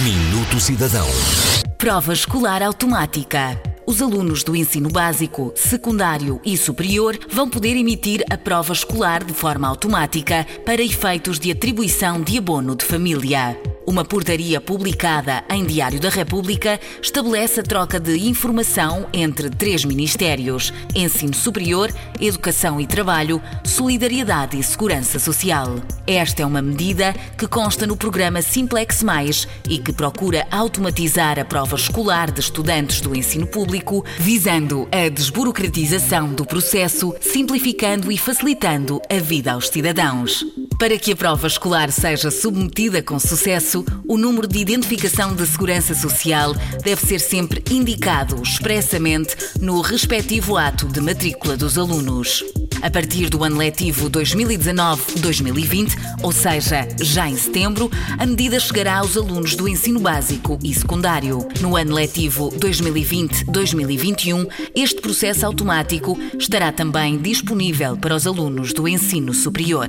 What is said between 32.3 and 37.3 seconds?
de estudantes do ensino público, visando a desburocratização do processo,